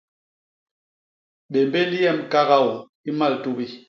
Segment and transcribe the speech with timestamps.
[1.51, 2.69] Bémbél yem kakaô
[3.07, 3.65] i mmal tubi.